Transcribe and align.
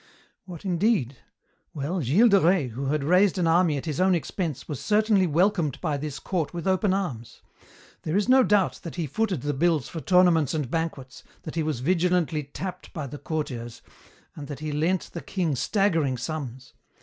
"What 0.45 0.65
indeed? 0.65 1.17
Well, 1.75 2.01
Gilles 2.01 2.29
de 2.29 2.39
Rais, 2.39 2.71
who 2.71 2.87
had 2.87 3.03
raised 3.03 3.37
an 3.37 3.45
army 3.45 3.77
at 3.77 3.85
his 3.85 3.99
own 4.01 4.15
expense, 4.15 4.67
was 4.67 4.79
certainly 4.79 5.27
welcomed 5.27 5.79
by 5.79 5.95
this 5.97 6.17
court 6.17 6.55
with 6.55 6.65
open 6.67 6.91
arms. 6.91 7.43
There 8.01 8.17
is 8.17 8.27
no 8.27 8.41
doubt 8.41 8.79
that 8.81 8.95
he 8.95 9.05
footed 9.05 9.41
the 9.41 9.53
bills 9.53 9.89
for 9.89 10.01
tournaments 10.01 10.55
and 10.55 10.71
banquets, 10.71 11.21
that 11.43 11.53
he 11.53 11.61
was 11.61 11.81
vigilantly 11.81 12.41
'tapped' 12.45 12.91
by 12.93 13.05
the 13.05 13.19
courtiers, 13.19 13.83
and 14.35 14.47
that 14.47 14.57
he 14.59 14.71
lent 14.71 15.11
the 15.13 15.21
king 15.21 15.55
staggering 15.55 16.17
sums. 16.17 16.73